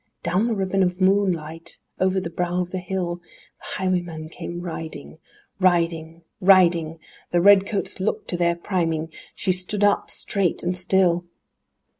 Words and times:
Down 0.23 0.47
the 0.47 0.55
ribbon 0.55 0.81
of 0.81 0.99
moonlight, 0.99 1.77
over 1.99 2.19
the 2.19 2.31
brow 2.31 2.59
of 2.59 2.71
the 2.71 2.79
hill, 2.79 3.17
The 3.59 3.65
highwayman 3.75 4.29
came 4.29 4.59
riding, 4.59 5.19
Riding, 5.59 6.23
riding! 6.39 6.97
The 7.29 7.39
red 7.39 7.67
coats 7.67 7.99
looked 7.99 8.27
to 8.29 8.37
their 8.37 8.55
priming! 8.55 9.13
She 9.35 9.51
stood 9.51 9.83
up, 9.83 10.09
straight 10.09 10.63
and 10.63 10.75
still! 10.75 11.25